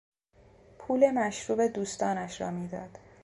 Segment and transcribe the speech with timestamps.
[0.79, 2.89] پول مشروب دوستانش را میداد.